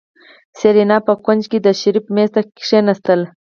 [0.59, 3.27] سېرېنا په کونج کې د شريف مېز ته کېناستله.